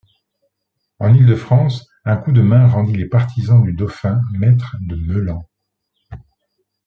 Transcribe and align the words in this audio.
En 0.97 1.13
Île-de-France, 1.13 1.87
un 2.05 2.17
coup 2.17 2.31
de 2.31 2.41
main 2.41 2.65
rendit 2.67 2.95
les 2.95 3.07
partisans 3.07 3.61
du 3.61 3.73
Dauphin 3.73 4.19
maîtres 4.33 4.75
de 4.79 4.95
Meulan. 4.95 5.47